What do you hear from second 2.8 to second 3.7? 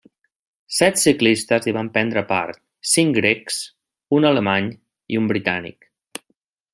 cinc grecs,